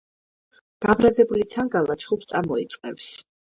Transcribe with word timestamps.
გაბრაზებული 0.85 1.45
ცანგალა 1.53 1.99
ჩხუბს 2.07 2.33
წამოიწყებს. 2.35 3.15